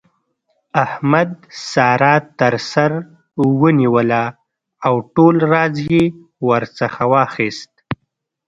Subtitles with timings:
[0.83, 1.31] احمد؛
[1.71, 2.91] سارا تر سر
[3.61, 4.25] ونيوله
[4.87, 6.03] او ټول راز يې
[6.49, 7.71] ورڅخه واخيست.